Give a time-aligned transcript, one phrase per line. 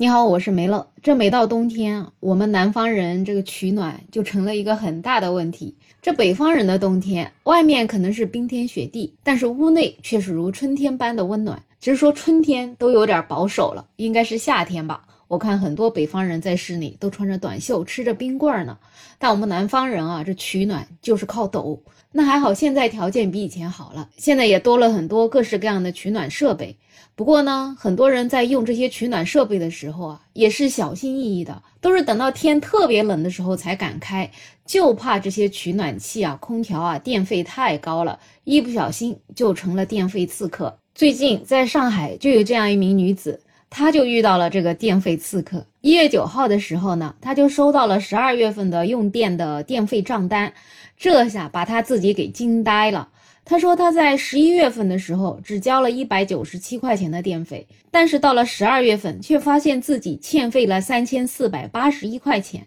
[0.00, 0.88] 你好，我是梅乐。
[1.02, 5.76] 这每到冬天，我们南方人这个取暖就成了一个很大的问题。
[6.00, 11.62] 这北方人的冬天，外面可能是冰天雪地，但是屋内却是如春天般的温暖。
[11.82, 15.02] 只是说春天都有点保守了，应该是夏天吧。
[15.30, 18.76] 我看很多北方人在室内都穿着短袖，吃着冰棍呢。
[19.16, 21.80] 但我们南方人啊，这取暖就是靠抖。
[22.10, 26.76] 那还好，现在条件比以前好了，现在也多了很多各式各样的取暖设备。
[27.14, 34.28] 不过呢，很多人在用这些取暖设备的时候啊，也是小心翼翼的，都是等到天特别冷的时候才敢开，
[34.66, 40.76] 就怕这些取暖器啊、空调啊电费太高了，一不小心就成了电费刺客。
[40.92, 45.64] 最近在上海就有这样一名女子，他就遇到了这个电费刺客。
[45.80, 50.52] 一月九号的时候呢，他就收到了十二月份的用电的电费账单，
[50.98, 53.08] 这下把他自己给惊呆了。
[53.44, 62.66] 他说他在十一月份的时候只交了一百九十七块钱的电费，但是到了十二月份却发现自己欠费了三千四百八十一块钱，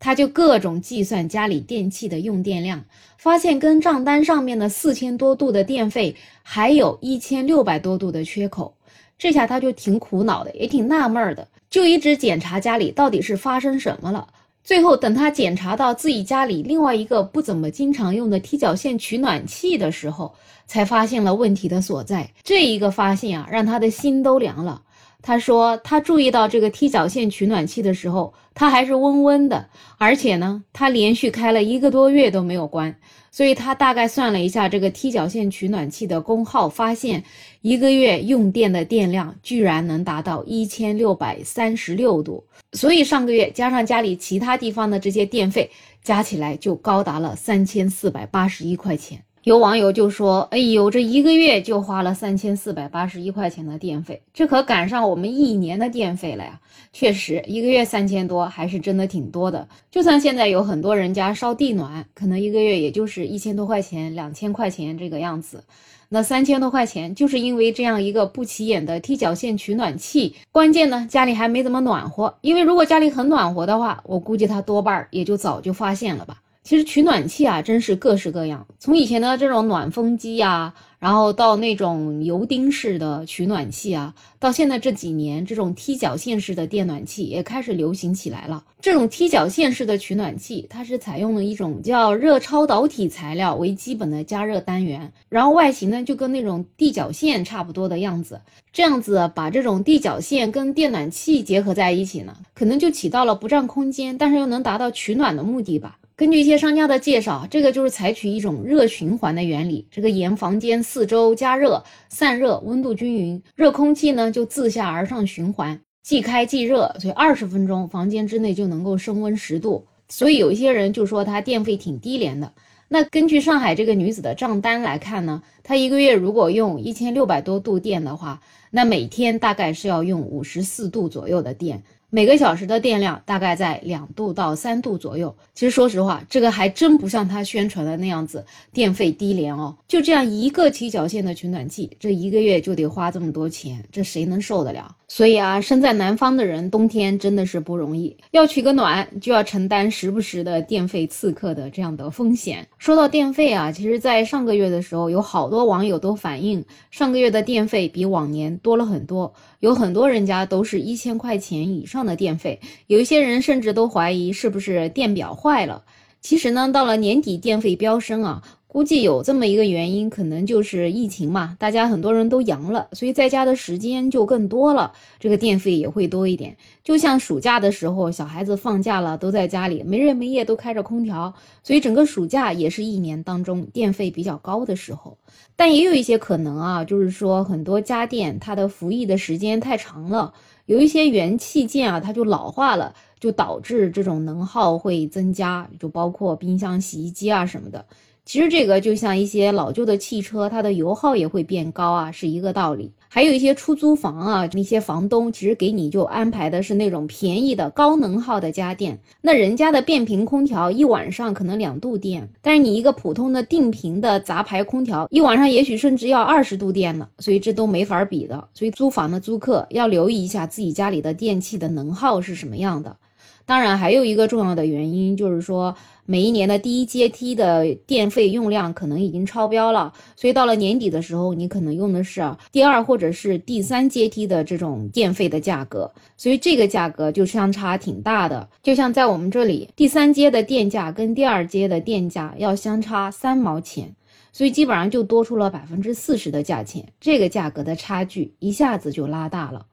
[0.00, 2.84] 他就各种计算家里电器的用电量，
[3.18, 8.74] 发现跟账单上面的四千多度的电费还有一千六百多度的缺口，
[9.18, 14.28] 这下他就挺苦恼的，也挺纳闷的，就一直检查家里到底是发生什么了。
[14.62, 20.34] 最后，等他检查到自己家里另外一个不怎么经常用的踢脚线取暖器的时候，
[20.66, 22.28] 才发现了问题的所在。
[22.42, 24.82] 这一个发现啊，让他的心都凉了。
[25.22, 32.96] 他说，他注意到这个踢脚线取暖器的时候，它还是温温的，而且呢，他连续开了一个多月都没有关。
[33.32, 37.22] 所以他大概算了一下这个踢脚线取暖器的功耗，发现
[37.60, 42.44] 一个月用电的电量居然能达到一千六百三十六度。
[42.72, 45.70] 所以上个月加上家里其他地方的这些电费，
[46.02, 49.25] 加起来就高达了三千四百八十一块钱。
[49.46, 56.58] 有网友就说：“哎呦，这一个月就花了三千四百八十一块钱的电费，这可赶上我们一年的电费了呀！”
[56.92, 59.68] 确实，一个月三千多还是真的挺多的。
[59.88, 65.62] 就算现在有很多人家烧地暖，可能一个月也就是一千多块钱、两千块钱这个样子。
[66.08, 70.34] 那三千多块钱，就是因为这样一个不起眼的踢脚线取暖器。
[70.50, 76.38] 关键呢，家里还没怎么暖和，因为如果家里很暖和的话，我估计他多半也就早就发现了吧。
[76.66, 78.66] 其实取暖器啊，真是各式各样。
[78.80, 88.64] 从以前的这种暖风机呀，然后到那种油汀式的取暖器啊，到现在这几年这种踢脚线式的电暖器也开始流行起来了。
[88.80, 98.40] 这种踢脚线式的取暖器，它是采用了一种叫热超导体材料为基本的加热单元，然后外形呢就跟那种地脚线差不多的样子。
[98.72, 105.98] 这样子把这种地脚线跟电暖器结合在一起呢，可能就起到了不占空间，但是又能达到取暖的目的吧。
[106.18, 119.84] 根据一些商家的介绍，这个就是采取一种热循环的原理，这个沿房间四周加热、散热，温度均匀，热空气呢就自下而上循环，即开即热，所以二十分钟房间之内就能够升温十度。
[120.08, 122.50] 所以有一些人就说它电费挺低廉的。
[122.88, 128.40] 那根据上海这个女子的账单来看呢，她一个月如果用一千六百多度电的话，
[128.70, 131.82] 那每天大概是要用五十四度左右的电。
[132.16, 135.36] 每个小时的电量大概在两度到三度左右。
[135.52, 139.76] 其实说实话，这个还真不像他宣传的那样子电费低廉哦。
[139.86, 144.96] 就这样一个踢脚线的取暖器，这一个月就得花这么多钱，这谁能受得了？
[145.08, 152.66] 所以啊，身在南方的人，冬天真的是不容易，要取个暖就要承担时不时的电费刺客的这样的风险。
[152.78, 162.05] 说到电费啊，其实，在上个月的时候，有好多网友都反映，上个月的电费比往年多了很多，有很多人家都是一千块钱以上。
[162.06, 165.84] 的电费，有一些人甚至都怀疑是不是电表坏了。
[166.22, 176.56] 其实呢，到了年底电费飙升啊，估计有这么一个原因，可能就是疫情嘛，大家很多人都阳了，所以在家的时间就更多了，这个电费也会多一点。
[176.82, 185.16] 就像暑假的时候，小孩子放假了，都在家里没日没夜都开着空调，所以整个暑假也是一年当中电费比较高的时候。
[185.54, 190.34] 但也有一些可能啊，就是说很多家电它的服役的时间太长了。
[190.66, 197.86] 有一些元器件啊，它就老化了，就导致这种能耗会增加，就包括冰箱、洗衣机啊什么的。
[198.26, 202.90] 其实这个就像一些老旧的汽车，它的油耗也会变高啊，是一个道理。
[203.08, 218.48] 还有一些出租房啊，那些房东其实给你就安排的是那种便宜的高能耗的家电，那人家的变频空调一晚上可能两度电，但是你一个普通的定频的杂牌空调一晚上也许甚至要二十度电呢，所以这都没法比的。
[218.52, 222.96] 所以租房的租客要留意一下自己家里的电器的能耗是什么样的。
[223.44, 225.74] 当然，还有一个重要的原因就是说，
[226.04, 238.48] 每一年的第一阶梯的电费用量可能已经超标了，所以到了年底的时候，你可能用的是第二或者是第三阶梯的这种电费的价格，所以这个价格就相差挺大的。
[238.62, 243.94] 就像在我们这里，第三阶的电价跟第二阶的电价要相差三毛钱，
[244.32, 249.66] 所以基本上就多出了百分之四十的价钱，这个价格的差距一下子就拉大了。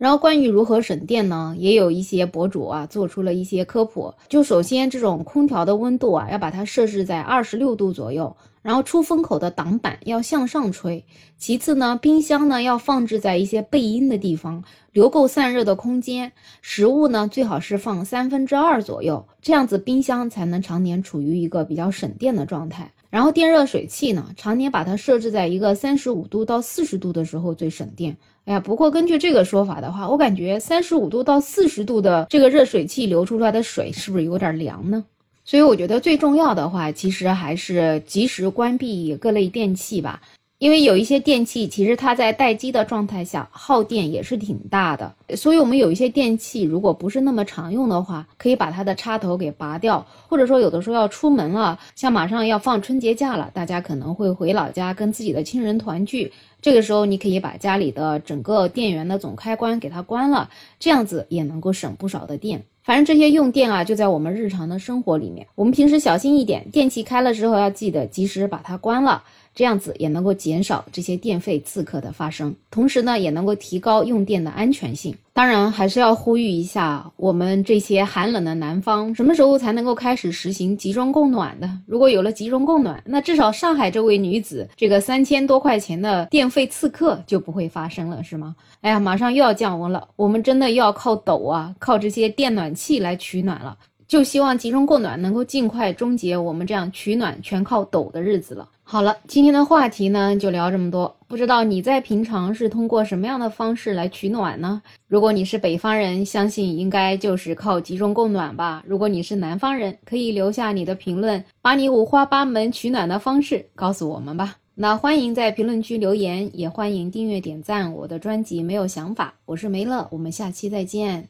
[0.00, 4.14] 然后关于如何省电呢，也有一些博主啊做出了一些科普。
[4.30, 11.04] 就首先这种空调的温度啊，要把它设置在二十六度左右，然后出风口的挡板要向上吹。
[11.36, 16.32] 其次呢，冰箱呢要放置在一些背阴的地方，留够散热的空间。
[16.62, 22.90] 食物呢最好是放三分之二左右，这样子冰箱才能常年处于一个比较省电的状态。
[23.10, 28.16] 然后电热水器呢，常年把它设置在一个三十五度到四十度的时候最省电。
[28.44, 35.04] 哎呀，不过根据这个说法的话，我感觉三十五度到四十度的这个热水器流出来的水是不是有点凉呢？
[35.44, 40.22] 所以我觉得最重要的话，其实还是及时关闭各类电器吧。
[40.60, 56.30] 因为有一些电器，其实它在待机的状态下耗电也是挺大的，所以我们有一些电器如果不是那么常用的话，可以把它的插头给拔掉，或者说有的时候要出门了，像马上要放春节假了，大家可能会回老家跟自己的亲人团聚，
[56.60, 62.62] 这个时候你可以把家里的整个电源的总开关给它关了，这样子也能够省不少的电。
[62.82, 69.22] 反正这些用电啊，就在我们日常的生活里面，我们平时小心一点，电器开了之后要记得及时把它关了。
[69.54, 75.14] 这样子也能够减少这些电费刺客的发生，同时呢，也能够提高用电的安全性。
[75.32, 81.70] 当然，还是要呼吁一下我们这些寒冷的南方，什么时候才能够开始实行集中供暖的？
[81.86, 88.54] 如果有了集中供暖，那至少上海这位女子这个三千多块钱的电费刺客就不会发生了，是吗？
[88.82, 93.76] 哎呀，马上又要降温了，我们真的又要靠抖啊，靠这些电暖气来取暖了。
[94.10, 98.68] 就希望集中供暖能够尽快终结我们这样取暖全靠抖的日子了。
[98.82, 101.16] 好了，今天的话题呢就聊这么多。
[101.28, 104.82] 不知道你在平常是通过什么样的方式来取暖呢？
[105.06, 108.82] 如果你是北方人，相信应该就是靠集中供暖吧。
[108.84, 114.56] 如果你是南方人，可以留下你的评论，把你五花八门取暖的方式告诉我们吧。
[114.74, 118.60] 那欢迎在评论区留言，也欢迎订阅点赞我的专辑。
[118.60, 121.28] 没有想法，我是梅乐，我们下期再见。